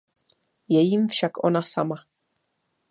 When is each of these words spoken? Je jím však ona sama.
Je 0.69 0.79
jím 0.81 1.07
však 1.07 1.43
ona 1.43 1.61
sama. 1.61 1.95